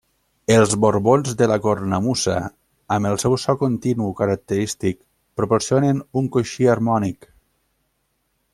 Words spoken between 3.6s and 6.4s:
continu característic, proporcionen un